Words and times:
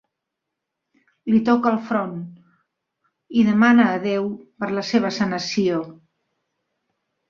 Li 1.31 1.41
toca 1.49 1.73
el 1.73 1.77
front 1.91 2.17
i 3.43 3.47
demana 3.53 3.89
a 3.93 4.03
Déu 4.09 4.35
per 4.61 4.75
la 4.81 4.89
seva 4.93 5.17
sanació. 5.23 5.89